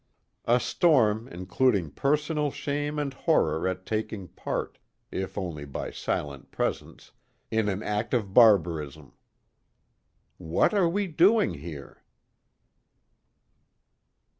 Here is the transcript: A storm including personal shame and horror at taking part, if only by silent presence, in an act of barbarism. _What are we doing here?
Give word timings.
A 0.45 0.59
storm 0.59 1.27
including 1.27 1.91
personal 1.91 2.49
shame 2.49 2.97
and 2.97 3.13
horror 3.13 3.67
at 3.67 3.85
taking 3.85 4.29
part, 4.29 4.79
if 5.11 5.37
only 5.37 5.63
by 5.63 5.91
silent 5.91 6.49
presence, 6.49 7.11
in 7.51 7.69
an 7.69 7.83
act 7.83 8.11
of 8.15 8.33
barbarism. 8.33 9.13
_What 10.41 10.73
are 10.73 10.89
we 10.89 11.05
doing 11.05 11.53
here? 11.53 12.01